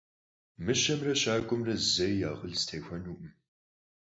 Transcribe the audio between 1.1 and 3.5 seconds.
щакӏуэмрэ зэи я акъыл зэтехуэнукъым.